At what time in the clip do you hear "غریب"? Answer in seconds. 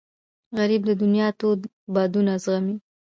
0.57-0.81